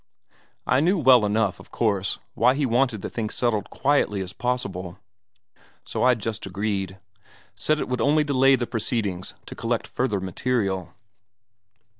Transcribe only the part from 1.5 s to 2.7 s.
of course, why he